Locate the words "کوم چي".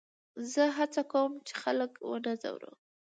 1.11-1.53